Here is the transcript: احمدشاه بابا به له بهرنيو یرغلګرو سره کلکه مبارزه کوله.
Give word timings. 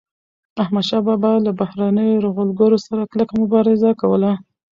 احمدشاه 0.63 1.01
بابا 1.07 1.31
به 1.35 1.41
له 1.45 1.51
بهرنيو 1.59 2.13
یرغلګرو 2.17 2.77
سره 2.87 3.01
کلکه 3.11 3.33
مبارزه 3.41 3.89
کوله. 4.01 4.31